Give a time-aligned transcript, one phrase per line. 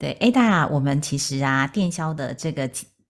[0.00, 2.68] 对，Ada，我们其实啊，电销的这个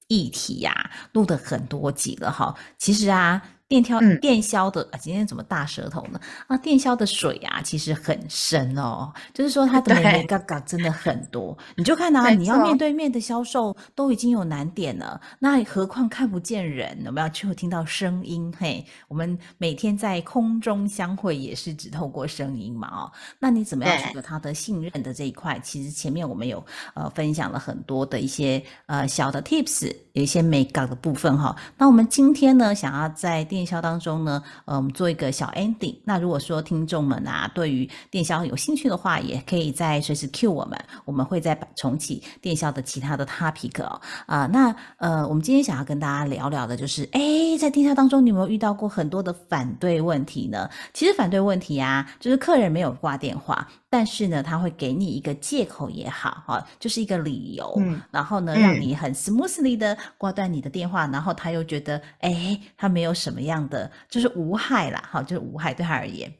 [0.08, 2.54] 议题呀，录的很多集了哈。
[2.76, 3.40] 其实啊。
[3.70, 6.20] 电销电销的啊，今天怎么大舌头呢？
[6.48, 9.12] 啊，电销的水啊，其实很深哦。
[9.32, 11.56] 就是说，它的眉眉嘎嘎真的很多。
[11.76, 18.52] 你就看啊，你要面对面的销售都已经有难点了，那何况看不见人，我们要就听到声音。
[18.58, 22.88] 嘿，我们每天在空中相会也是只透过声音嘛。
[22.88, 25.56] 哦，那你怎么样取得他的信任的这一块？
[25.62, 26.60] 其实前面我们有
[26.94, 31.54] 呃分享了很多的一些呃小的 tips，有一些美感的部分哈。
[31.78, 35.94] 那我们今天呢，想要在电电销当中呢，呃，我们做一个小 ending。
[36.02, 44.00] 那如果说听众们啊，对于电销有兴趣的话，也可以再随时 cue 我们，我们会再重启电销的其他的 topic 哦。
[44.24, 47.20] 啊，那呃，我们今天想要跟大家聊聊的就是，哎，
[47.58, 50.70] 在电销当中，你有没有遇到过很多的反对问题呢？
[50.94, 53.68] 其实反对问题啊，就是客人没有挂电话。
[53.92, 66.32] 但是呢，他会给你一个借口也好，哈，就是一个理由，然后呢，让你很 smoothly 的挂断你的电话，然后他又觉得，哎，他没有什么样的，就是无害啦，哈，就是无害对他而言。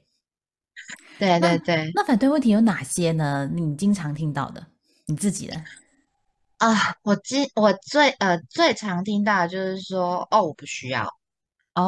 [1.19, 1.91] 对对对。
[1.95, 3.49] 那反对问题有哪些呢？
[3.53, 4.67] 你经常听到的，
[5.07, 5.55] 你自己的？
[6.59, 11.20] 啊，我经我最呃最常听到的就是说，哦，我不需要。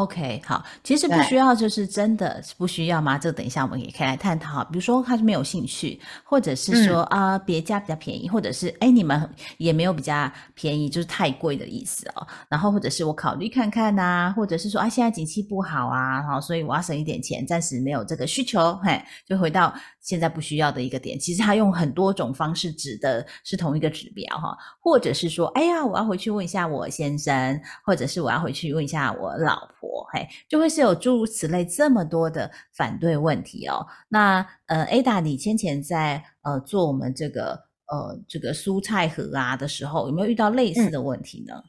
[0.00, 3.18] OK，好，其实不需要，就是真的不需要吗？
[3.18, 4.64] 这等一下我们也可以来探讨。
[4.64, 12.26] 比如说他是没有兴趣，或者是说啊别家比较便宜，或者是哎你们也没有比较便宜，就是太贵的意思哦。
[12.48, 21.18] 然后或者是我考虑看看呐，或者是说啊现在景气不好啊，好，所以我要省一点钱，暂时没有这个需求，嘿，就回到现在不需要的一个点。
[21.18, 29.68] 其实他用很多种方式指的是同一个指标哈，或者是说哎呀我要回去问一下我先生，或者是我要回去问一下我老。
[29.80, 29.81] 婆
[30.12, 33.86] 嘿，就会是有诸如此类这么多的反对问题哦。
[34.08, 37.52] 那呃，Ada，你先前在呃做我们这个
[37.86, 41.62] 呃这个蔬菜盒啊的时候，有没有遇到类似的问题呢？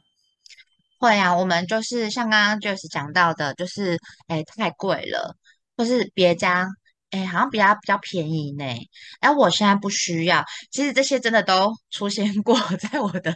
[0.98, 3.98] 会啊，我们就是像刚刚就是讲到的，就是
[4.28, 5.36] 哎太贵了，
[5.76, 6.66] 或是别家
[7.10, 8.64] 哎好像比较比较便宜呢。
[9.20, 10.44] 哎，我现在不需要。
[10.70, 13.34] 其实这些真的都出现过 在我的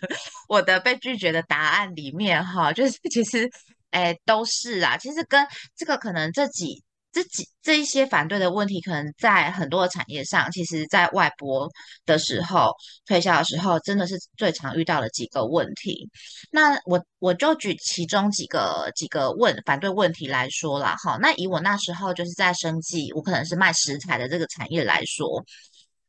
[0.49, 3.51] 我的被拒绝的答案里面哈，就是其实。
[3.91, 4.97] 哎，都是啊。
[4.97, 11.69] 其实跟这个可能这几、这几这一些反对的问题，可能在很多的产业上，其实在外播
[12.05, 12.73] 的时候、
[13.07, 16.09] 推销的时候，真的是最常遇到的几个问题。
[16.51, 20.95] 那我我就举其中几个几个问反对问题来说啦。
[21.03, 25.43] 哈，那以我那时候就是在生计，我可能是卖食材的这个产业来说，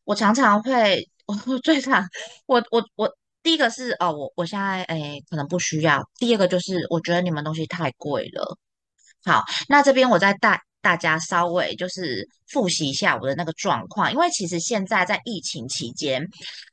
[0.03, 2.05] 我常常会， 我最常，
[2.45, 3.09] 我我我。
[3.41, 6.03] 第一个是哦，我我现在诶可能不需要。
[6.17, 8.57] 第二个就是我觉得你们东西太贵了。
[9.23, 16.25] 好，那这边我再带大家稍微就是复习一下我的那个状况，因为其实现在在疫情期间，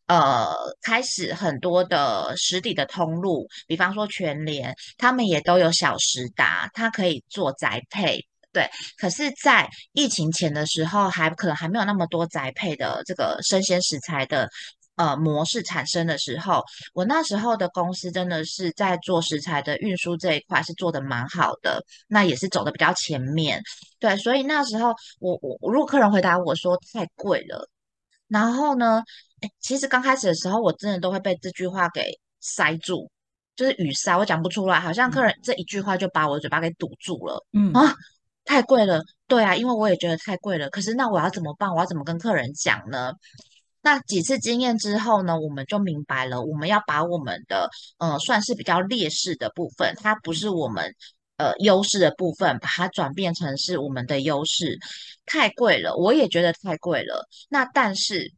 [0.06, 8.68] 呃，开始很多的实体的通路，比方说全联，他们也都有小时达，它可以做宅配，对。
[8.96, 14.48] 可是，在疫情前的时候，还可能还没有那么多宅配的这个生鲜食材的。
[14.96, 16.64] 呃，模式产生的时候，
[16.94, 23.62] 我那时候的公司真的是在做食材的运输这一块是做的蛮好的，那也是走的比较前面。
[23.98, 27.68] 对，所以那时候我我如果客人回答我说太贵了，
[28.26, 29.02] 然后呢，
[29.42, 33.10] 哎，其实刚开始的时候我真的都会被这句话给塞住，
[33.54, 37.44] 就是语塞，我讲不出来，好像客人这一句话就把我的嘴巴给堵住了。
[37.52, 37.94] 嗯啊，
[38.46, 40.70] 太贵了，对啊，因为我也觉得太贵了。
[40.70, 41.70] 可是那我要怎么办？
[41.70, 43.12] 我要怎么跟客人讲呢？
[43.86, 50.92] 那几次经验之后呢，我们就明白了，我们要把我们的呃算是比较劣势的部分，它不是我们
[51.36, 54.76] 呃优势的部分，把它转变成是我们的优势。
[55.24, 57.28] 太贵了，我也觉得太贵了。
[57.48, 58.32] 那但是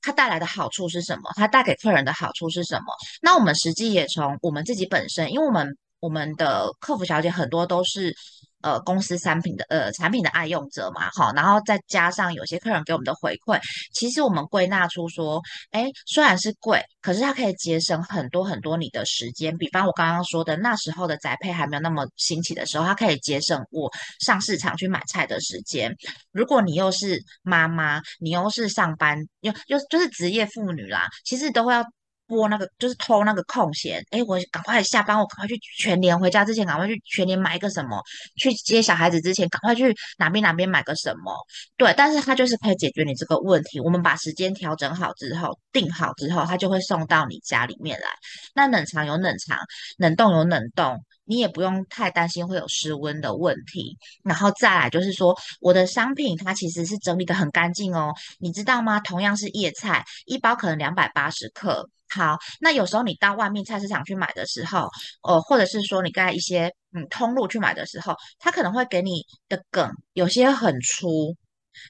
[0.00, 1.30] 它带来的好处是什么？
[1.34, 2.86] 它带给客人的好处是什么？
[3.20, 8.16] 那我们实际也从我们自己本身，因为我们我们的客服小姐很多都是
[8.62, 13.60] 呃公司产品的呃产品的爱用者嘛，好，然后再加上有些客人给我们的回馈，
[13.92, 15.40] 其实我们归纳出说，
[15.70, 19.56] 哎，虽然是贵，可是它可以节省很多很多你的时间。
[19.56, 23.90] 比方我刚刚说的，那时候的宅配还没有那么兴起的时候，它可以节省我
[24.20, 25.94] 上市场去买菜的时间。
[26.32, 31.84] 如果你又是妈妈，你又是上班，又又就是职业妇女啦，其实都会要。
[32.28, 38.00] 拨那个就是偷那个空闲，哎，我赶快下班，我赶快去全年回家之前，赶快去全年买一个什么，
[38.36, 41.34] 去接小孩子之前，赶快去哪边哪边买个什么。
[41.76, 43.80] 对，但是它就是可以解决你这个问题。
[43.80, 48.06] 我们把时间调整好之后，定好之后，它就会送到你家里面来。
[48.54, 49.58] 那冷藏有冷藏，
[49.96, 53.96] 冷冻有冷冻，你也不用太担心会有失温的问题。
[54.24, 58.98] 然后再来就是说，我的商品它其实是整理的很干净哦，你知道吗？
[59.00, 61.88] 同样是叶菜，一包可能两百八十克。
[62.10, 64.88] 好，那有时候你到外面菜市场去买的时候，
[65.22, 71.36] 呃，或者是说你在一些嗯通路去买的时候，它可能会给你的梗有些很粗，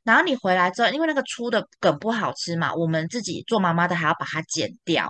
[0.02, 5.08] 然后你回来之后，因为那个粗的梗不好吃嘛，我们自己做妈妈的还要把它剪掉。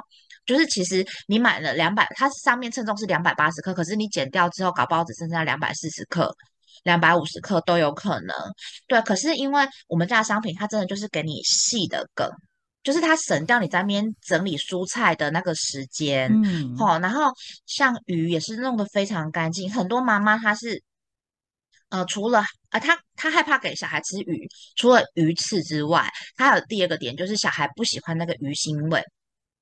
[0.49, 6.35] 就是其实你买了两百，它上面称重是两百八十克，可是你剪掉之后，搞不好只剩下两百四十克、
[6.85, 8.35] 两百五十克都有可能。
[8.87, 12.27] 对，可是因为我们家的商品，它真的就是给你细的梗。
[12.83, 17.31] 就是它省掉你在那边整理蔬菜的那个时间，嗯，好，然后
[17.67, 19.71] 像鱼也是弄得非常干净。
[19.71, 20.83] 很多妈妈她是，
[21.91, 29.05] 呃，除了呃，她她害怕给小孩吃鱼，除了鱼刺之外，还有第二个点就是小孩不喜欢那个鱼腥味。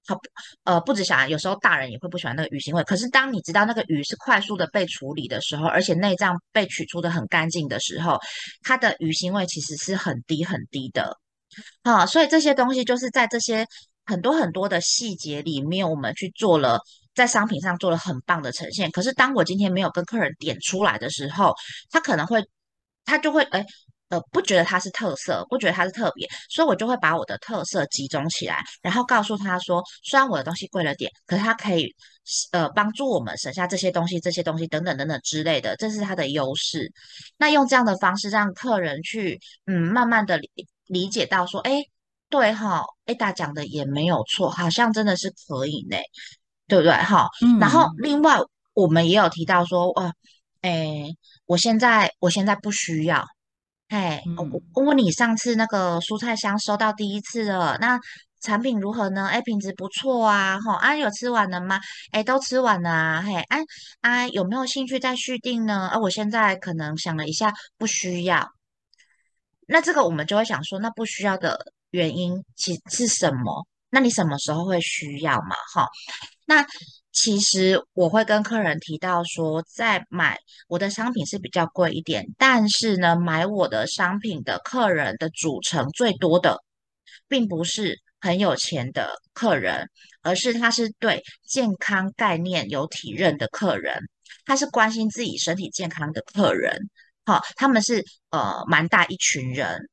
[0.06, 0.16] 好，
[0.64, 2.82] 呃，不止小孩，有时候大人也会不喜欢那个鱼腥味。
[2.84, 8.18] 可是当你知道那个鱼是快速的被处理的时候，而且内脏被取出的很干净的时候，
[8.62, 11.18] 它的鱼腥味其实是很低很低的。
[11.82, 13.66] 啊，所以这些东西就是在这些
[14.04, 16.78] 很多很多的细节里面，我们去做了
[17.14, 18.90] 在商品上做了很棒的呈现。
[18.90, 21.54] 可是当我今天没有跟客人点出来的时候，
[21.90, 22.44] 他可能会
[23.04, 23.64] 他就会哎
[24.08, 31.94] 呃不觉得它是特色，不觉得它是特别，所以我就会把我的特色集中起来，然后告诉他说，虽然我的东西贵了点，可是它可以
[32.52, 36.92] 呃帮助我们省下这些东西、这些东西等等等等之类的，这是它的优势。
[37.36, 40.36] 那用这样的方式让客人去嗯慢慢的。
[40.38, 40.50] 理
[40.88, 41.82] 理解到说，哎，
[42.28, 45.96] 对哈，Ada 讲的也没有错，好像真的是可以呢，
[46.68, 47.28] 对不对哈？
[47.60, 48.38] 然后另外
[48.72, 50.12] 我们也有提到说，哇，
[50.60, 51.06] 哎，
[51.46, 53.26] 我现在我现在不需要，
[53.88, 54.20] 哎，
[54.74, 57.98] 我问你上次那个蔬菜箱收到第一次了，那
[58.40, 59.26] 产品如何呢？
[59.28, 61.80] 哎，品质不错啊，哈，啊有吃完了吗？
[62.10, 63.60] 哎，都吃完了啊，嘿，哎，
[64.00, 65.88] 啊有没有兴趣再续订呢？
[65.88, 68.48] 啊，我现在可能想了一下，不需要。
[69.68, 71.58] 那这个我们就会想说，那不需要的
[71.90, 73.66] 原因其是什么？
[73.90, 75.56] 那你什么时候会需要嘛？
[75.72, 75.86] 哈，
[76.44, 76.66] 那
[77.16, 86.62] 其实我会跟客人提到说，在买我的商品是比较贵一点，但是呢，买我的商品的客人的组成最多的，
[87.26, 89.88] 并不是很有钱的客人，
[90.20, 93.98] 而是他是对健康概念有体认的客人，
[94.44, 96.90] 他是关心自己身体健康的客人。
[97.24, 99.88] 好，他们是呃蛮大一群人。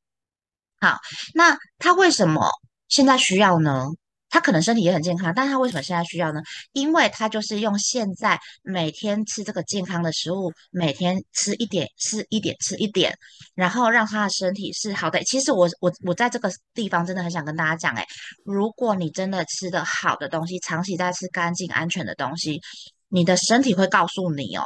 [0.78, 0.98] 好，
[1.32, 2.50] 那他为什么
[2.88, 3.86] 现在需要呢？
[4.34, 6.42] 他可能身体也很健康，但他为什么现在需要呢？
[6.72, 13.16] 因为他就是用现在每天吃这个健康的食物，每天吃一点，吃一点，吃一点，
[13.54, 15.22] 然后让他的身体是好的。
[15.22, 18.04] 其实我我我在这个地方真的很想跟大家讲，哎，
[18.44, 22.60] 如果你真的吃的好的东西，长期在吃干净安全的东西，
[23.06, 24.64] 你的身体会告诉你哦，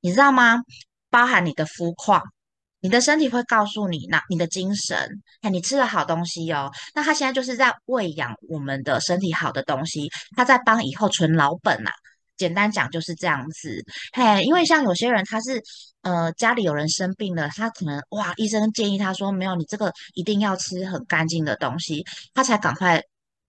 [0.00, 0.62] 你知道吗？
[1.10, 2.22] 包含你的肤况，
[2.84, 5.08] 你的身体会告诉你，那你的精神，
[5.40, 11.90] 哎，你吃了好东西哦，那他现在就是在喂养我们的身体好的东西，他在帮以后存老本呐。
[12.36, 15.62] 简单讲就是这样子，嘿，因为像有些人他是，
[16.02, 23.00] 呃，家里有人生病了，他可能哇，医生建议他说，没有，你这个一定要吃很干净的东西，他才赶快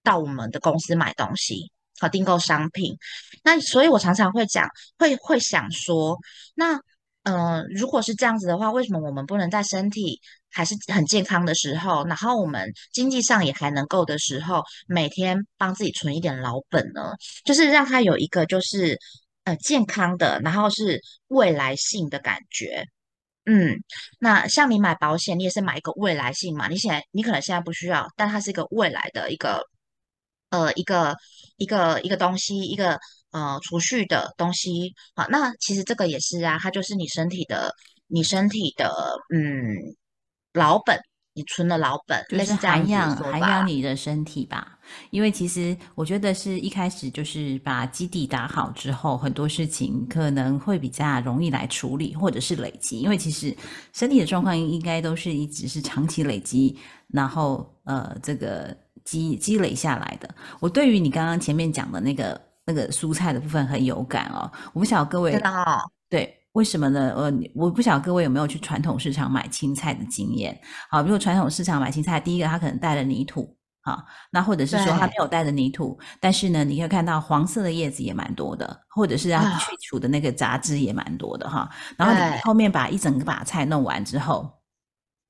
[0.01, 2.95] 到我们的公司买东西，好订购商品。
[3.43, 4.65] 那所以我常常会讲，
[4.97, 6.17] 会会想说，
[6.55, 6.79] 那。
[7.25, 17.13] 嗯，如果是这样子的话，为什么我们不能在身体还是很健康的时候，然后我们经济上也还能够的时候，每天帮自己存一点老本呢？
[17.43, 18.95] 就是让他有一个就是
[19.43, 22.85] 呃健康的，然后是未来性的感觉。
[23.45, 23.75] 嗯，
[24.19, 26.67] 那像你买保险，你也是买一个未来性嘛？
[26.67, 29.63] 你现在你可能现在不需要，但它是一个未来的一个
[30.51, 31.15] 呃一个
[31.57, 32.99] 一个一个东西一个。
[33.35, 37.69] 呃，储蓄的东西，好，那其实这个也是啊，它就是你身体的，
[38.07, 38.89] 你身体的，
[39.35, 39.75] 嗯，
[40.53, 40.97] 老本，
[41.33, 44.79] 你存了老本，就是涵养涵养你的身体吧。
[45.09, 52.99] 因为其实我觉得是一开始就是把基底打好之后，很多事情可能会比较容易来处理，或者是累积。
[52.99, 53.53] 因为其实
[53.91, 58.73] 身体的状况应该都是一直是长期累积，然后呃这个
[59.03, 60.33] 积积累下来的。
[60.61, 64.51] 我对于你刚刚前面讲的那个那个蔬菜的部分很有感哦。
[64.73, 65.39] 我不晓得各位
[66.09, 66.41] 对。
[66.55, 67.11] 为什么呢？
[67.17, 70.57] 呃，我不晓得各位有没有去传统市场买青菜的经验。
[70.89, 81.69] 好，比如传统市场买青菜，第一个它可能带了泥土，好，那或者是说它没有带着泥土，但是呢，你可以看到黄色的叶子也蛮多的，或者是它去除的那个杂质也蛮多的哈。
[81.97, 84.49] 然后你后面把一整个把菜弄完之后。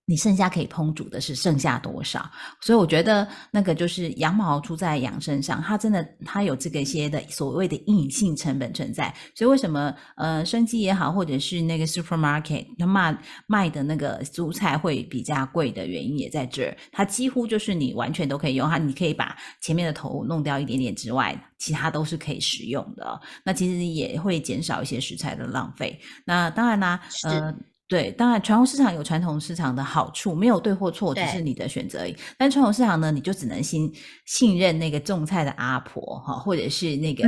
[0.08, 2.30] 你剩下可以烹煮的是剩下多少？
[2.62, 9.12] 所以我觉得那个就是羊毛出在羊身上，它真的它有这个些的所谓的隐性成本存在。
[9.34, 16.78] 所以为什么呃生机也好，或者是那个 supermarket 它卖卖的那个蔬菜会比较贵的原因也在这儿。
[16.92, 23.20] 它几乎就是你完全都可以用它，你可以把前面的头弄掉一点点之外，其他都是可以食用的。
[23.44, 26.00] 那其实也会减少一些食材的浪费。
[26.26, 27.52] 那当然啦，呃。
[27.88, 32.18] 对，当然传统市场有传统市场的好处，没有对或错，只是你的选择而已。
[32.36, 33.94] 但传统市场呢，你就只能信
[34.26, 37.24] 信任那个种菜的阿婆哈，或者是那个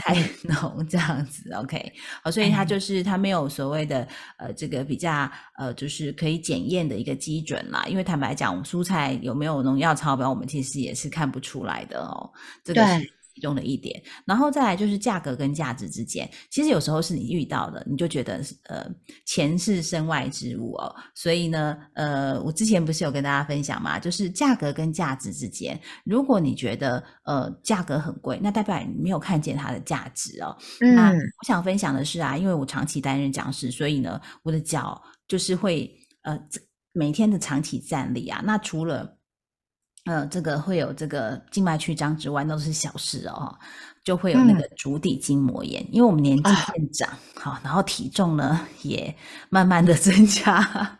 [0.00, 1.52] 菜农这样子。
[1.52, 4.08] OK，好，所以它就是它没有所谓的
[4.38, 7.84] 呃这个比较呃就是可以检验的一个基准啦。
[7.86, 12.30] 因为坦白讲，蔬菜有没有农药超标，我们其实也是看不出来的哦。
[12.64, 13.21] 这个是。
[13.34, 18.86] 其中的一点，然后再来就是价格跟价值之间，其实有时候是你遇到的，你就觉得呃
[19.24, 30.54] 钱是身外之物哦，所以呢，呃，我之前不是有跟大家分享嘛，就是价格跟价值之间，如果你觉得呃价格很贵，那代表你没有看见它的价值哦。
[30.80, 35.90] 那我想分享的是啊，因为我长期担任讲师，所以呢，我的脚就是会
[36.22, 36.38] 呃
[36.92, 39.16] 每天的长期站立啊，那除了。
[40.04, 43.56] 呃，这个会有这个静脉曲张之外，那都是小事哦，
[44.02, 49.14] 就会有那个足底筋膜炎，因为我们年纪渐长，好，然后体重呢也
[49.48, 50.98] 慢慢的 增加。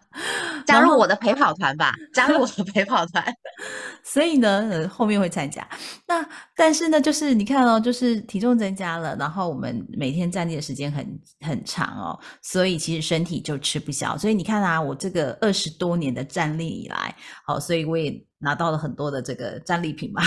[0.66, 3.24] 加入我的陪跑团吧，加入我的陪跑团。
[4.04, 5.66] 所以呢，后面会参加。
[6.06, 14.16] 那但是呢，就是你看哦，就是体重增加了，然后我们每天站立的时间很很长哦，所以其实身体就吃不消。
[14.16, 18.12] 所以你看啊，我这个二十多年的站立以来，好，所以我也
[18.42, 20.22] 拿到了很多的这个战利品嘛。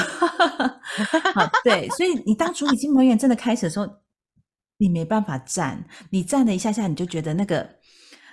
[1.35, 3.87] 好，对，所以你当初已经膜炎真的开始的时候，
[4.77, 7.69] 你没办法站，你站了一下下，你就觉得那个。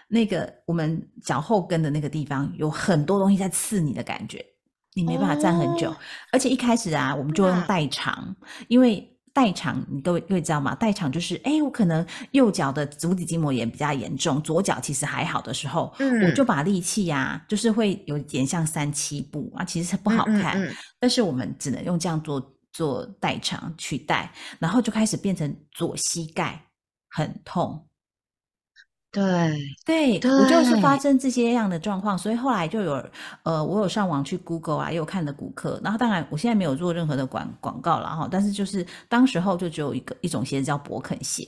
[0.09, 4.45] 那个我们脚后跟的那个地方有很多东西在刺你的感觉，
[4.93, 5.91] 你没办法站很久。
[6.31, 8.37] 而且一开始啊，我们就用代偿，
[8.69, 10.75] 因为代偿你都会知道吗？
[10.75, 20.63] 代偿就是，哎，我可能右脚的足底筋膜炎比较严重，左脚其实还好的时候，我就把力气呀，就是会有点像三七步啊，其实不好看。
[21.01, 26.63] 但是我们只能用这样做做代偿取代，然后就开始变成左膝盖
[27.09, 27.89] 很痛。
[29.13, 29.55] 对
[29.85, 32.93] 对，我就是发生这些样的状况，所以后来就有
[33.43, 35.79] 呃，我有上网去 Google 啊，也有看的骨科。
[35.85, 41.47] 然后当然，我现在没有做任何的广广告了哈，但是就是当时候就只有一个一种鞋子叫博肯鞋，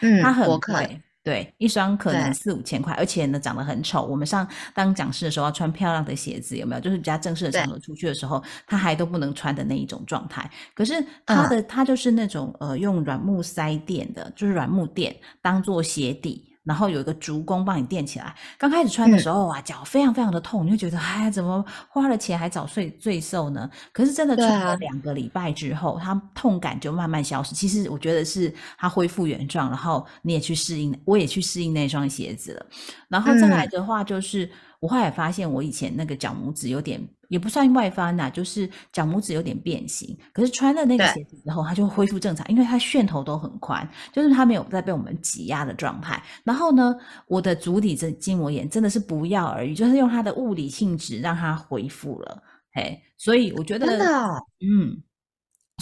[0.00, 4.06] 嗯，它很贵，对，一双可能四五千块，而且呢长得很丑。
[4.06, 6.80] 我们上当讲师的时候要穿漂亮的鞋子，有没有？
[6.80, 10.50] 就是比较正式的场合出去的时候，他还都不能穿的那一种状态。
[10.74, 10.94] 可是
[11.26, 16.46] 它的它就是那种呃，用软木塞垫的，就是软木垫当做鞋底。
[16.64, 18.34] 然后有一个足弓帮你垫起来。
[18.58, 23.68] 刚开始穿的时候啊，脚非常非常的痛，你会觉得哎，怎么花了钱还找罪罪受呢？
[23.92, 27.54] 可是真的穿了两个礼拜之后，它痛感就慢慢消失。
[27.54, 32.66] 其实我觉得是它恢复原状，然后你也去适应，我也去适应那双鞋子了。
[33.08, 34.48] 然后再来的话，就是
[34.80, 37.00] 我后来发现我以前那个脚拇指有点。
[37.30, 40.18] 也不算外翻呐，就是脚拇指有点变形。
[40.32, 46.20] 可是穿了那个鞋子之后，它就恢复正常，因为它楦头都很宽，就是它没有在被我们挤压的状态。
[46.42, 46.92] 然后呢，
[47.28, 52.42] 我的足底这筋膜炎真的是不药而愈，就是用它的物理性质让它恢复了。
[52.72, 54.28] 嘿，所以我觉得，真的，
[54.68, 55.00] 嗯，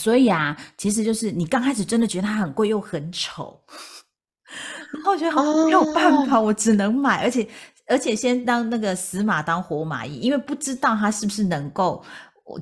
[0.03, 3.59] 所以啊，其实就是你刚开始真的觉得它很贵又很丑，
[4.93, 7.49] 然后我觉得好没有办法，我只能买，而且。
[7.89, 12.05] 而且先当那个死马当活马医，因为不知道他是不是能够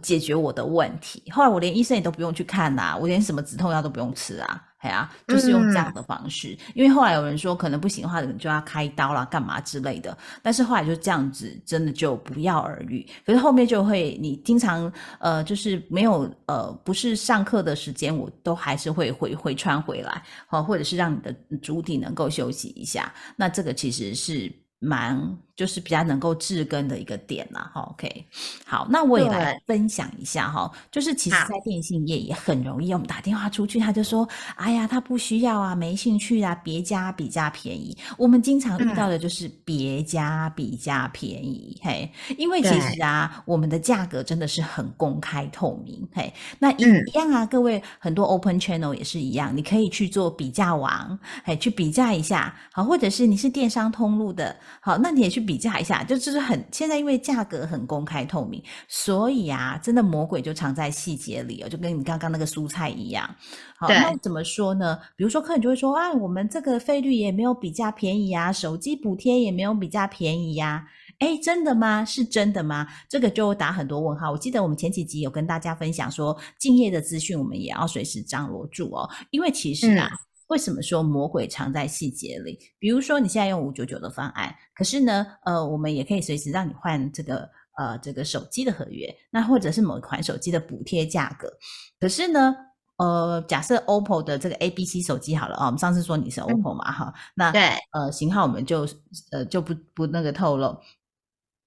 [0.02, 1.22] 解决我的问题。
[1.30, 6.58] 后来我连医生也都不用去看呐，我连什么止痛药都不用吃啊，哎呀，就是用这样的方式。
[6.74, 10.16] 因为后来有人说可能不行的话，就要开刀啦，干嘛之类的。
[10.42, 13.06] 但是后来就这样子，真的就不药而愈。
[13.24, 23.12] 可是后面就会，你经常呃，就是没有呃，不是上课的时间，我都还是会回回穿回来，好，或者是让你的主体能够休息一下。
[23.36, 24.52] 那这个其实是。
[24.78, 27.70] 蛮就是比较能够治根的一个点啦。
[27.72, 28.26] 哈，OK，
[28.66, 37.96] 好，那我也来分享一下哈，就是其实，在电信业也很容易，我们打电话出去，他就说，哎呀，他不需要啊，没兴趣啊，别家比价便宜。
[38.18, 46.84] 我们经常遇到的就是别家比价便宜，嘿，因为其实啊，我们的价格真的是很公开透明，嘿，那一
[47.14, 55.45] 样啊，各位很多 open channel 也是一样，你可以去做比价王，嘿，去比价一下，好，或者是你是电商通路的，好，那你也去。
[55.46, 63.32] 比价一下，就就是很现在，因为价格很公开透明，所以啊，真的魔鬼就藏在细节里哦，就跟你刚刚那个蔬菜一样。
[63.78, 64.98] 好，那怎么说呢？
[65.14, 70.88] 比如说客人就会说啊，我们这个费率也没有比价便宜啊，手机补贴也没有比价便宜呀。
[71.18, 72.04] 哎，真的吗？
[72.04, 72.86] 是真的吗？
[73.08, 74.30] 这个就打很多问号。
[74.32, 80.10] 我记得我们前几集有跟大家分享说，敬业的资讯我们也要随时张罗住哦，因为其实啊。
[80.48, 82.58] 为什么说魔鬼藏在细节里？
[82.78, 91.52] 比如说你现在用五九九的方案，可是呢，呃，我们也可以随时让你换这个呃这个手机的合约，那或者是某一款手机的补贴价格。
[91.98, 92.54] 可是呢，
[92.98, 97.62] 呃，假设 OPPO 的这个 A B C 手机好了啊，我们上次说你是 OPPO 嘛哈，那对，
[97.92, 98.86] 呃，型号我们就
[99.32, 100.76] 呃就不不那个透露。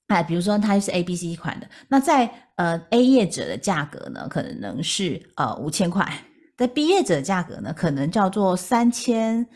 [0.08, 6.26] 哎，比如说它是 A B C 款的，那在呃 A 业者的价格呢，可能是呃五千块。
[6.60, 9.48] 在毕业者价格呢，可能叫做三千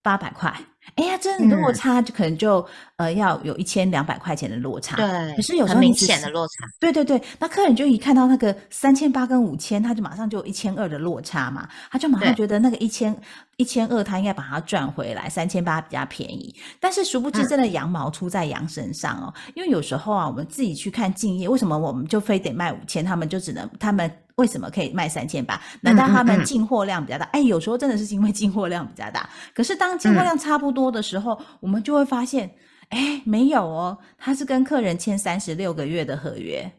[0.00, 0.54] 八百块。
[0.94, 2.64] 哎呀，真的落差就可能就
[2.96, 4.94] 呃要有一千两百块钱的落差。
[4.94, 6.52] 对，可是有时候明显的落差。
[6.78, 13.16] 对对对，那客人就一看到那个三千八跟五千，他就马上就一千二的落差嘛，他就马上觉得那个一千
[13.56, 16.54] 一千二他应该把它赚回来，三千八比较便宜。
[16.78, 19.34] 但是殊不知，真的羊毛出在羊身上哦。
[19.54, 24.08] 因为有时候啊，我们自己去看敬业，为什么我们就非得卖五千，他们就只能他们。
[24.36, 25.60] 为什么可以卖三千八？
[25.80, 27.24] 难道他们进货量比较大？
[27.26, 29.28] 哎，有时候真的是因为进货量比较大。
[29.54, 32.54] 可是当进货量差不多的时候，我们就会发现，
[32.88, 36.72] 哎，没有哦，他是跟客人签三十六个月的合约，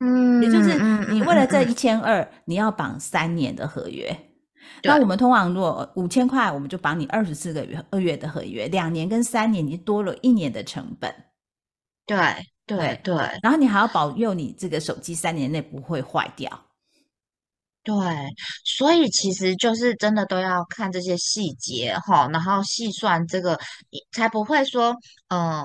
[0.00, 0.78] 嗯，也就是
[1.10, 4.16] 你为了这一千二，你要绑三年的合约。
[4.82, 11.12] 那我们通常如果五千块，我们就绑你二十四个月二月的合约，两年跟三年，你多了一年的成本。
[12.06, 12.16] 对
[12.66, 16.50] 对对，然后你还要保佑你这个手机三年内不会坏掉。
[17.82, 17.94] 对，
[18.64, 23.58] 所以其实就是真的都要看这些细节哈，然后细算这个，
[24.12, 24.94] 才不会说，
[25.28, 25.64] 嗯，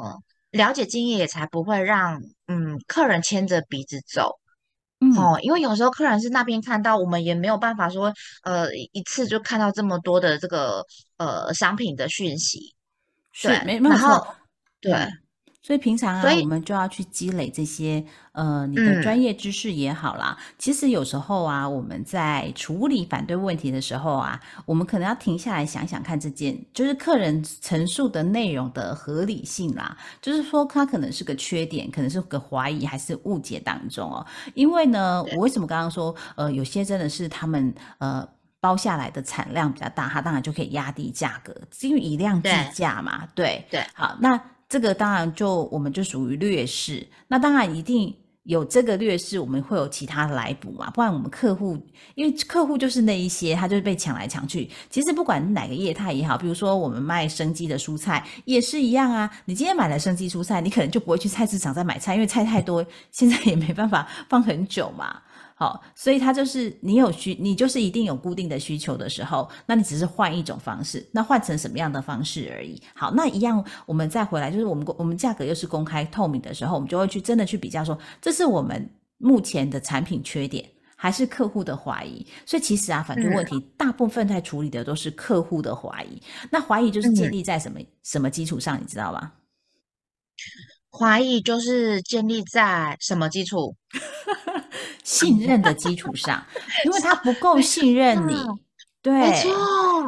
[0.51, 4.39] 了解经验也才不会让嗯客人牵着鼻子走，
[5.17, 10.81] 哦，因为有时候客人是那边看到，我们也没有办法说，呃，一次就看到这么多的这个
[11.17, 12.73] 呃商品的讯息，
[13.33, 14.35] 是没没错，
[14.79, 14.93] 对。
[15.63, 20.37] 所以平常啊，我们就要去积累这些呃，你的专业知识也好啦。
[20.59, 29.97] 其实有时候啊，我们在处理反对问题的时候啊，我们可能要停下来想想看，这件就是客人陈述的内容的合理性啦。
[30.21, 34.25] 就是说，他可能是个缺点，可能是个怀疑还是误解当中哦。
[34.55, 38.27] 因为呢，我为什么刚刚说呃，有些真的是他们呃
[38.59, 43.25] 包下来的产量比较大，他当然就可以压低价格，因为以量计价嘛。
[43.33, 44.37] 对对，好那。
[44.73, 51.77] 这个当然就我们就属于劣势，那当然一定有这个劣势，我们会有其他的来补嘛，不然我们客户
[52.15, 54.67] 因为客户就是那一些，他就是被抢来抢去。
[54.89, 59.29] 其实不管哪个业态也好，比如说我们卖生机的蔬菜也是一样啊。
[59.45, 65.21] 你今天买了生机蔬菜，你可能就不会去菜市场再买菜，因为菜太多，现在也没办法放很久嘛。
[65.63, 72.83] 好，所以它就是你有需，你就是一定有固定的需求的时候，那你只是换一种方式，那换成什么样的方式而已。
[72.93, 82.27] 好，那一样，我们再回来，就是我们我们价格又是公开透明的时候，我们就会去真的去比较，说这是我们目前的产品缺点，还是客户的怀疑。
[82.45, 86.21] 所以其实啊，反对问题大部分在处理的都是客户的怀疑。
[86.51, 89.31] 那怀疑就是建立在什么什么基础上，你知道吗？
[90.91, 93.73] 怀疑就是建立在什么基础？
[95.03, 96.43] 信任的基础上，
[96.85, 98.35] 因为他不够信任你，
[99.01, 99.13] 对，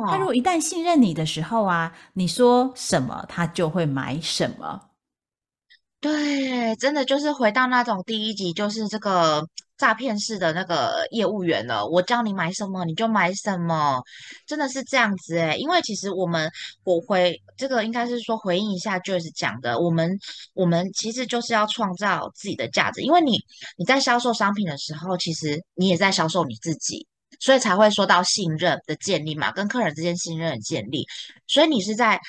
[0.08, 4.82] 他如果一旦信任你的时候啊，你说什么他就会买什么。
[6.06, 9.44] 对，真的就是回到那种第一集，就是这个
[9.76, 11.84] 诈骗式的那个业务员了。
[11.88, 14.00] 我叫你买什么，你就买什么，
[14.46, 15.58] 真的是这样子诶。
[15.58, 16.48] 因为其实我们，
[16.84, 20.16] 我回这个应该是说回应一下，Joyce 讲的，我们
[20.54, 23.02] 我们其实就是要创造自己的价值。
[23.02, 23.40] 因为你
[23.76, 27.08] 你在销售商品的时候，其实你也在销售你自己，
[27.40, 31.04] 所以才会说到信任的建立嘛，跟客人之间信任的建立。
[31.48, 32.22] 所以你是在。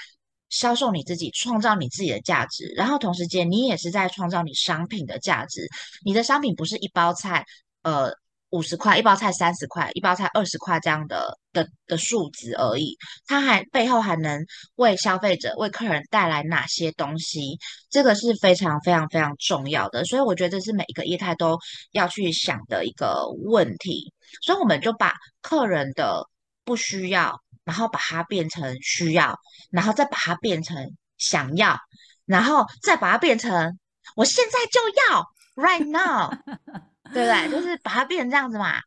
[0.49, 5.67] 销售你自己，创造你自己的价值，然后同时间你也是在创造你商品的价值。
[6.05, 7.45] 你的商品不是一包菜，
[7.83, 8.11] 呃，
[8.51, 12.97] 五十块，一包菜三十块，一包菜二十块这样的的的数值而已。
[13.27, 14.41] 它还背后还能
[14.77, 17.59] 为消费者、为客人带来哪些东西？
[17.91, 20.05] 这个是非常非常非常重要的。
[20.05, 21.59] 所以我觉得这是每一个业态都
[21.91, 24.13] 要去想的一个问题。
[24.43, 26.25] 所以我们就把客人的
[26.65, 29.39] 不需要，然后把它变成需要，
[29.71, 31.79] 然后再把它变成想要，
[32.25, 33.79] 然后再把它变成
[34.15, 36.31] 我现在就要，right now。
[37.15, 37.51] 对不对？
[37.51, 38.81] 就是把它变成这样子嘛。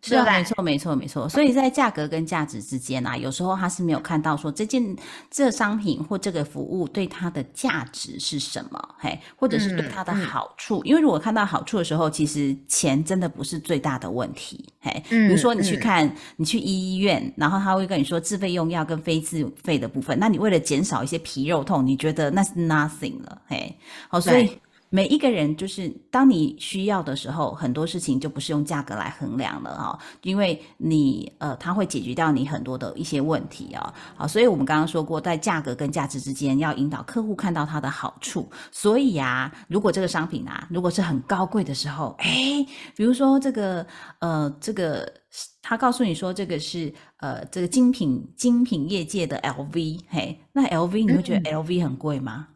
[0.00, 1.28] 是啊，没错，没错，没错。
[1.28, 4.96] 所以在价格跟价值之间啊，有时候他是没有看到说这件
[5.30, 10.82] 这商品或这个服务对他的价值是什么，嘿，或者是对他的好处。
[10.84, 15.02] 因为如果看到好处的时候，其实钱真的不是最大的问题，嘿。
[15.08, 23.76] 比如说你去看，你去医院，然后他会跟你说自费用药跟非自费的部分，那你为了减少一些皮肉痛，你觉得那是 nothing 了，嘿。
[24.08, 24.58] 好，所以。
[24.90, 38.48] 每一个人就是，当你需要的时候，很多事情就不是用价格来衡量了哦，因为你呃，它会解决掉你很多的一些问题啊，好，所以我们刚刚说过，在价格跟价值之间要引导客户看到它的好处。
[38.70, 42.64] 所以啊，如果这个商品啊，如果是很高贵的时候，哎，
[42.96, 43.86] 比如说这个
[44.20, 45.12] 呃，这个
[45.60, 52.48] 他告诉你说这个是呃，这个精品精品业界的 LV，嘿，那 LV 你会觉得 LV 很贵吗？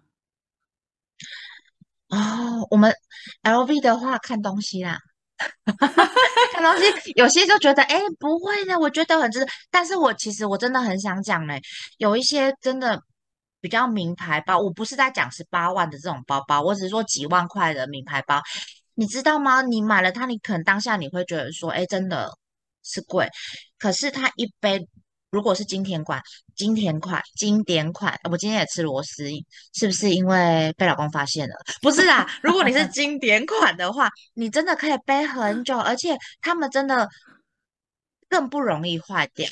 [2.12, 2.92] 哦，我们
[3.40, 4.98] L V 的话看东西啦，
[6.53, 9.46] 看东西，有些就觉得哎不会的，我觉得很值得。
[9.70, 11.59] 但是我其实我真的很想讲嘞，
[11.96, 13.01] 有一些真的
[13.62, 18.42] 比较名牌包，我不是在讲十八万的这种包包，我只是说几万块的名牌包，
[18.94, 19.62] 你知道吗？
[19.62, 22.31] 你买了它，你可能当下你会觉得说，哎，真的
[22.83, 23.27] 是贵，
[23.79, 24.87] 可是它一杯。
[25.32, 26.22] 如果是经典款，
[26.54, 29.24] 经典款，经典款，我今天也吃螺丝，
[29.72, 31.54] 是不是因为被老公发现了？
[31.80, 37.08] 不是啊，如果你是 经典款的话，你真的可以背很久，而且他们真的
[38.28, 39.48] 更不容易坏掉，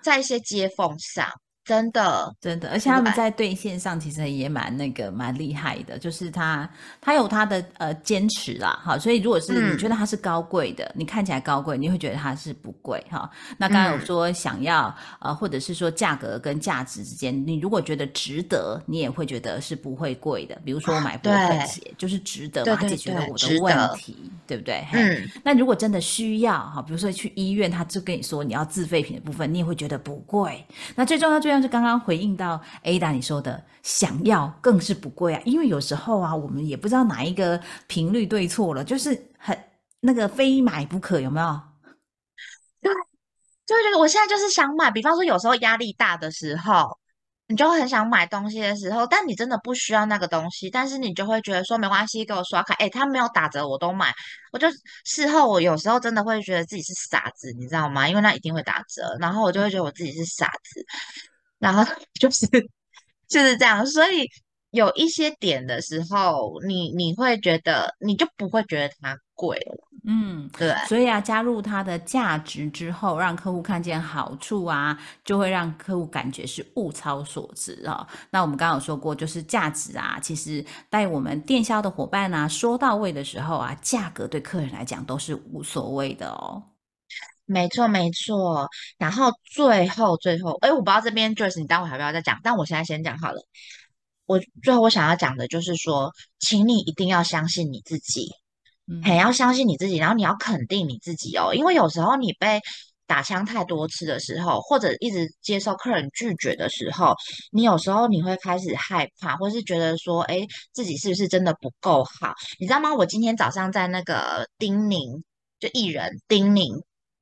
[0.00, 1.28] 在一些接缝上。
[1.66, 13.28] 真的，真的，而且他们在对线上其实也蛮那个蛮厉害的，就是他他有他的呃坚持啦，哈，所以如果是你觉得他是高贵的，你看起来高贵，你会觉得他是不贵哈。
[13.58, 20.56] 那刚刚有说想要呃，或者是说价格跟价值之间，你如果觉得值得，你也会觉得是不会贵的。
[20.64, 24.86] 比如说我买波克鞋，就是值得嘛，解决了我的问题，对不对？
[24.92, 25.28] 嗯。
[25.42, 30.64] 那如果真的需要哈，比如说去医院，他就跟你说你要自费品的部分，你也会觉得不贵。
[30.94, 31.55] 那最重要最。
[31.56, 39.58] 但是刚刚回应到 Ada 你说的，想要更是不贵啊，因为有时候啊，我们也不知道哪一个频率对错了，就是很
[40.00, 41.60] 那个非买不可，有没有？
[42.82, 42.92] 对，
[43.64, 46.98] 就会觉得我现在就是想买，比方说有时候压力大的时候。
[47.48, 54.12] 你就很想买东西的时候，但你真的不需要那个东西，但是你就会觉得说没关系，给我刷卡，哎，他没有打折我都买，
[54.50, 54.66] 我就
[55.04, 58.08] 事后我有时候真的会觉得自己是傻子，你知道吗？
[58.08, 60.84] 因为那一定会打折，然后我就会觉得我自己是傻子，
[61.58, 61.84] 然后
[62.20, 62.46] 就是
[63.28, 64.28] 就是这样，所以
[64.70, 69.88] 有一些点的时候，你你会觉得你就不会觉得它贵了。
[70.08, 78.06] 嗯，对，所以啊，加入它的价值之后，让客户看见好处啊，就会让客户感觉是物超所值啊。
[78.30, 86.62] 那我们刚刚有说过，就是价值啊，其实带我们电销的伙伴啊，说到位的时候啊，价格对客人来讲都是无所谓的哦。
[87.46, 88.68] 没错，没错。
[88.98, 92.38] 然后最后，最后，哎，我不知道这边 Joyce，你待会还要不要再讲？
[92.42, 93.40] 但我现在先讲好了。
[94.26, 98.28] 我最后我想要讲的就是说，请你一定要相信你自己。
[99.02, 102.60] 很要相信你自己，然后你要肯定你自己哦，因为有时候你被
[103.04, 107.12] 打枪太多次的时候，或者一直接受客人拒绝的时候，
[107.50, 112.32] 你有时候你会开始害怕，或是觉得说，哎，自己是不是真的不够好？
[112.60, 112.94] 你知道吗？
[112.94, 115.24] 我今天早上在那个丁宁，
[115.58, 116.72] 就艺人丁宁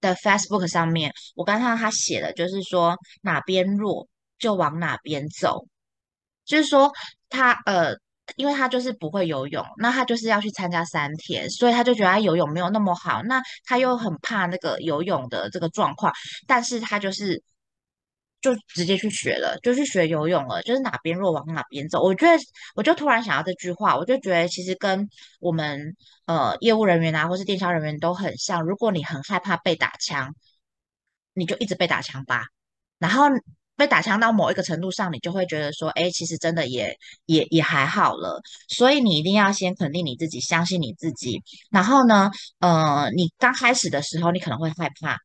[0.08, 5.66] 的 Facebook 上面，我刚看到他写的，就是说哪边弱就往哪边走，
[6.44, 6.92] 就是说
[7.28, 7.94] 他呃。
[8.36, 16.10] 因为他就是不会游泳，那他就是要去参加三天，所以他就觉得他游泳没有那么好，那他又很怕那个游泳的这个状况，
[16.46, 17.42] 但是他就是
[18.44, 22.02] 就直接去学了，就去学游泳了，就是哪边弱往哪边走。
[22.02, 22.38] 我觉得，
[22.76, 25.08] 我就突然想到这句话，我就觉得其实跟
[25.40, 28.62] 我们呃业务人员啊，或是电销人员都很像。
[28.62, 30.34] 如果你很害怕被打枪，
[31.32, 32.44] 你就一直被打枪吧，
[32.98, 33.24] 然后。
[33.76, 38.40] 被打枪到某一个程度上，你就会觉得说，哎，其实真的也也也还好了。
[38.68, 41.42] 所以你一定要先肯定你自己，相信你自己。
[41.72, 42.30] 然后呢，
[42.60, 45.18] 呃，你刚开始的时候，你可能会害怕，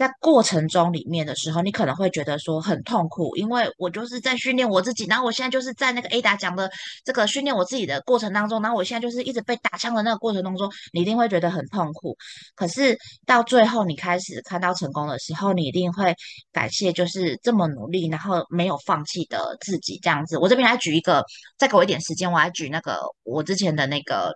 [0.00, 6.70] 在过程中里面的时候，你可能会觉得说很痛苦，因为我就是在训练我自己，然后我现在就是在那个 Ada 讲的
[7.04, 12.16] 这个训练我自己的过程当中，然后我现在就是一直被打枪的那个过程当中，你一定会觉得很痛苦。
[12.54, 16.16] 可是到最后你开始看到成功的时候，你一定会
[16.50, 20.38] 感谢就是这么努力，然后没有放弃的自己这样子。
[20.38, 21.22] 我这边来举一个，
[21.58, 24.34] 再给我一点时间，我来举那个我之前的那个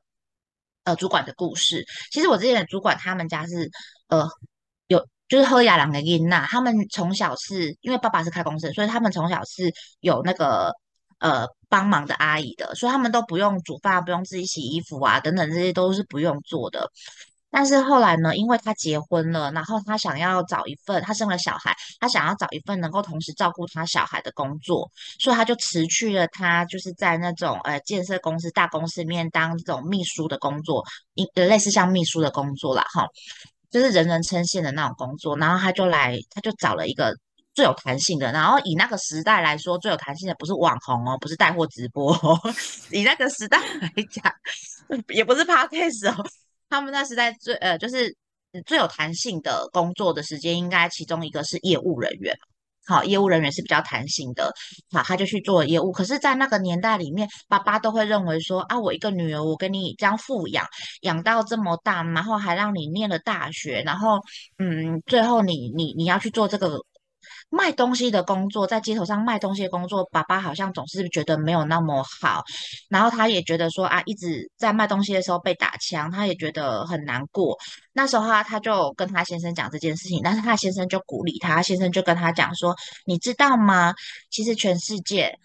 [0.84, 1.82] 呃主管的故事。
[2.12, 3.70] 其实我之前的主管他们家是
[4.08, 4.28] 呃
[5.34, 9.68] 就是喝雅朗的英娜，他们从小是因为爸爸是开公司，所以他们从小是
[9.98, 10.72] 有那个
[11.18, 16.88] 呃帮忙的阿姨的，所以他们都不用煮饭，不用自己洗衣服啊等等这些都是不用做的。
[17.50, 33.06] 但是后来呢，因为他结婚了，然后他想要找一份，他生了小孩，他想要找一份能够同时照顾他小孩的工作，所以他就辞去了他就是在那种呃建设公司大公司里面当这种秘书的工作，一类似像秘书的工作啦，哈，
[33.74, 35.36] 就是人人称羡的那种工作。
[35.36, 37.12] 然后他就来，他就找了一个
[37.54, 42.16] 最有弹性的，然后以那个时代来说，最有弹性的不是网红哦，不是带货直播，
[42.92, 44.32] 以那个时代来讲，
[45.08, 46.24] 也不是 podcast 哦。
[46.70, 48.16] 他们那时代最呃，就是
[48.64, 52.32] 最有弹性的工作的时间，应该其中一个是业务人员。
[52.86, 54.52] 好，业务人员是比较弹性的，
[54.92, 55.90] 好，他就去做业务。
[55.92, 60.66] 可是，在那个年代里面，爸爸都会认为说啊，我一个女儿，我跟你这样富养，
[61.02, 64.18] 养到这么大，然后还让你念了大学，然后
[64.58, 66.78] 嗯，最后你你你要去做这个。
[67.56, 72.42] 卖东西的工作，在街头上卖东西的工作，爸爸好像总是觉得没有那么好，
[72.88, 77.56] 然后他也觉得说啊，一直在卖东西的时候被打枪，他也觉得很难过。
[77.92, 82.74] 那时候他他就跟他先生讲这件事情，但是他先生就鼓励他，先生就跟他讲说，
[83.06, 83.94] 你知道吗？
[84.30, 85.38] 其实全世界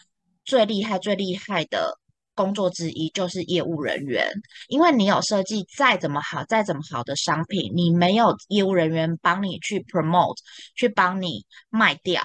[0.46, 1.96] 最厉害、最厉害的。
[2.40, 4.32] 工作之一就是业务人员，
[4.70, 10.38] 因为你有设计再怎么好、再怎么好的商品，你没有业务人员帮你去 promote、
[10.74, 12.24] 去帮你卖掉，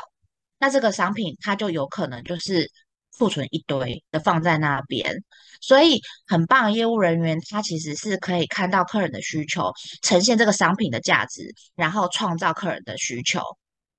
[0.60, 2.70] 那这个商品它就有可能就是
[3.18, 5.24] 库存一堆的放在那边。
[5.60, 9.72] 所以很棒业务人员，他其实是可以看到客人的需求，
[10.02, 13.40] 呈现这个商品的价值，然后创造客人的需求。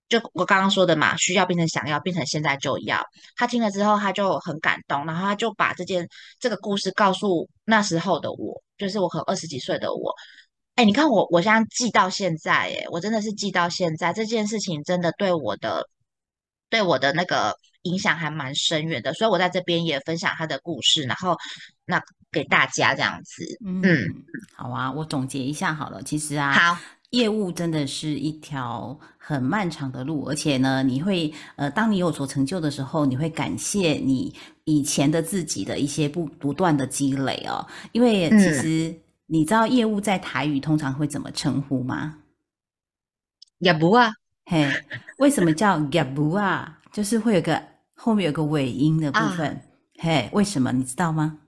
[0.07, 3.03] 就我刚刚说的嘛，需要变成想要，变成现在就要。
[3.35, 6.07] 他听了之后，他就很感动，然后他就把这件
[6.39, 10.13] 这个故事告诉那时候的我，就是我可能二十几岁的我。
[10.75, 15.89] 哎，你看我，我现在记到现在，哎，我真的是记到现在，这件事情真的对我的
[16.69, 19.13] 对我的那个影响还蛮深远的。
[19.13, 21.35] 所以我在这边也分享他的故事，然后
[21.85, 21.99] 那
[22.31, 23.43] 给大家这样子。
[23.65, 23.83] 嗯，
[24.55, 26.03] 好啊，我总结一下好了。
[26.03, 26.77] 其实啊，好。
[27.15, 37.65] 业务真的是一条很漫长的路，而且呢，你会呃，当你有所成就的时候，你会感谢你以前的自己的一些不不断的积累哦。
[37.93, 38.93] 因为其实
[39.27, 42.17] 你知道业务在台语通常会怎么称呼吗？
[43.59, 44.11] 业务啊，
[44.45, 44.69] 嘿，
[45.17, 46.79] 为什么叫业务啊？
[46.91, 49.61] 就是会有个后面有个尾音的部分，
[49.99, 51.39] 嘿，为什么你知道吗？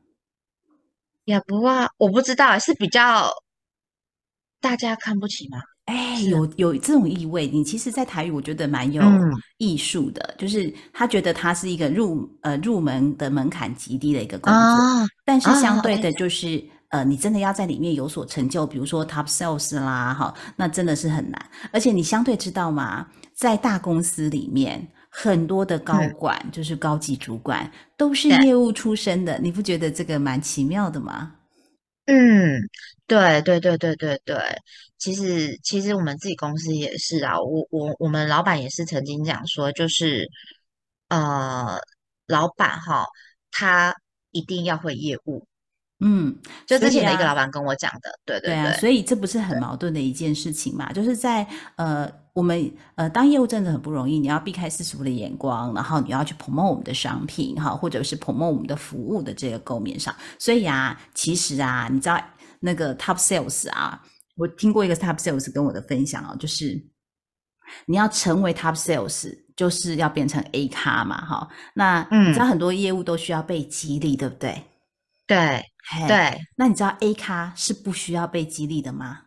[1.25, 3.29] 业务啊，我不知道，是比较。
[4.59, 5.59] 大家看不起吗？
[5.85, 7.47] 哎，有有这种意味。
[7.47, 9.01] 你其实，在台语，我觉得蛮有
[9.57, 14.59] 艺术的，就是他觉得他是一个入呃入门的门槛极低的一个工作，
[15.23, 21.49] 但是相对的，就是呃，你真的要在里面有所成就，比如说 top sales 啦，哈，那真的是很难。
[21.71, 23.07] 而且你相对知道吗？
[23.33, 31.31] 在大公司里面，很多的高管就是高级主管都是业务出身的，你不觉得这个蛮奇妙的吗？
[32.07, 32.61] 嗯，
[33.05, 34.37] 对对对对对对，
[34.97, 40.29] 其实其实我们自己公司也是啊，我我我们老板也是曾经讲说，就是
[41.09, 41.79] 呃，
[42.27, 43.05] 老板哈，
[43.51, 43.93] 他
[44.31, 45.45] 一定要会业务，
[45.99, 52.11] 嗯，就之前的一个老板跟我讲的，对对对，所以这不是很矛盾的一件事情嘛，就是在呃。
[52.37, 60.15] 我们呃，当业务真的很不容易，你要避开世俗的眼光，然后你要去 promote 我们的商品哈，或者是 promote 我们的服务的这个构面上。
[60.37, 62.23] 所以啊，其实啊，你知道
[62.59, 63.99] 那个 top sales 啊，
[64.35, 66.79] 我听过一个 top sales 跟我的分享哦，就是
[67.87, 71.49] 你要成为 top sales，就是要变成 A 咖嘛哈。
[71.73, 74.61] 那你知道很多业务都需要被激励，对不对？
[75.27, 75.61] 对
[76.07, 76.39] 对。
[76.55, 79.23] 那你知道 A 咖是不需要被激励的吗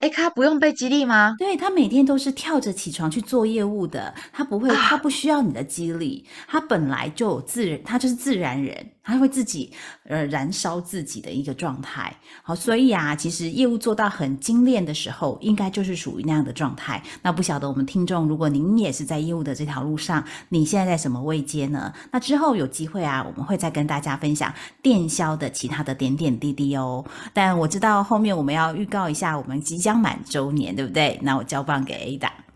[0.00, 1.34] ？A 咖不用被激励吗？
[1.38, 8.92] 对他每天都是跳着起床去做业务的，他不会，他不需要你的激励，他本来就自然，他就是自然人。
[9.08, 9.72] 它会自己
[10.04, 12.14] 呃燃烧自己的一个状态。
[12.42, 17.02] 好，所以啊，其实业务做到很精炼的时候，应该就是属于那样的状态。
[17.22, 21.92] 那不晓得我们听众，如果您也是在业务的这条路上，你现在在什么位阶呢？
[22.10, 27.04] 那之后有机会啊，我们会再跟大家分享电销的其他的点点滴滴哦。
[27.32, 31.18] 但我知道后面我们要预告一下，我们即将满周年，对不对？
[31.22, 32.47] 那我交棒给 Ada。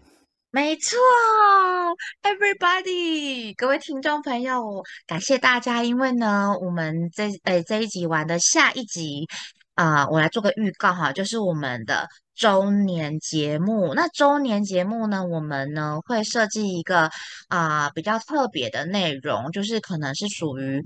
[0.55, 0.99] 没错
[2.23, 5.83] ，Everybody，各位听众朋友，感谢大家。
[5.83, 9.27] 因为呢，我们这诶这一集完的下一集
[9.77, 13.95] 啊，我来做个预告哈，就是我们的周年节目。
[13.95, 17.11] 那周年节目呢，我们呢会设计一个
[17.49, 20.83] 啊比较特别的内容，就是可能是属于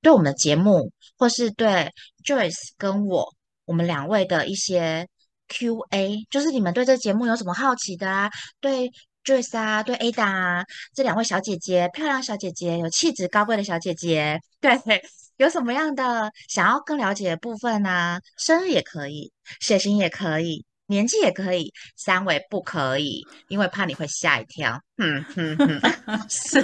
[0.00, 1.92] 对我们的节目，或是对
[2.24, 3.28] Joyce 跟我
[3.66, 5.06] 我们两位的一些
[5.48, 8.30] Q&A，就是你们对这节目有什么好奇的啊？
[8.60, 8.90] 对。
[9.24, 14.72] Joyce 啊，对 Ada 啊，这两位小姐姐，漂亮小姐姐，有气质高贵的小姐姐， 对，
[15.36, 18.18] 有什么样的想要更了解的部分呢？
[18.36, 20.64] 生日也可以，血型也可以。
[20.90, 24.78] 年纪也可以，三围不可以，因为怕你会吓一跳。
[24.98, 25.80] 嗯嗯嗯，
[26.28, 26.62] 是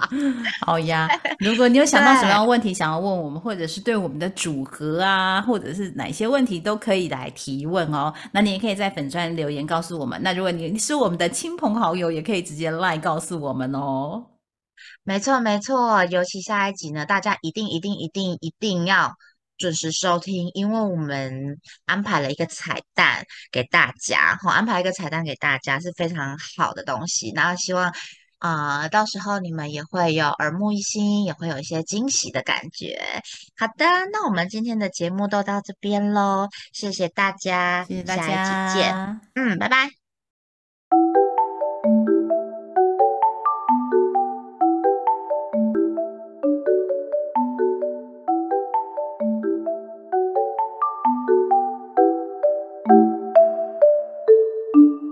[0.64, 1.08] 好呀。
[1.40, 8.12] 如果你有想到什么样的问题想要问我们，或者是对我们的组合啊，或者是哪些问题都可以来提问哦。
[8.32, 10.22] 那你也可以在粉钻留言告诉我们。
[10.22, 14.26] 那如果你是我们的亲朋好友，也可以直接赖告诉我们哦。
[15.04, 19.12] 没错没错，尤其下一集呢，大家一定一定一定一定要。
[19.58, 27.30] 准时收听，因为我们安排了一个彩蛋给大家，哈，安排一个彩蛋给大家是非常好的东西。
[27.32, 27.92] 那希望
[28.38, 33.22] 啊，到时候你们也会有耳目一新，也会有一些惊喜的感觉。
[33.56, 40.01] 好的，那我们今天的节目都到这边喽，谢谢大家，谢谢大家，下一期见，嗯，拜拜。